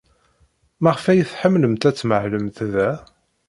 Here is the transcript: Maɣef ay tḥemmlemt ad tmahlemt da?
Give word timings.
Maɣef 0.81 1.05
ay 1.07 1.21
tḥemmlemt 1.29 1.87
ad 1.89 1.95
tmahlemt 1.95 2.57
da? 2.73 2.89